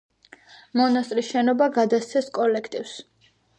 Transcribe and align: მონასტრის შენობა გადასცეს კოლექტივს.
მონასტრის 0.81 1.29
შენობა 1.35 1.69
გადასცეს 1.77 2.33
კოლექტივს. 2.41 2.99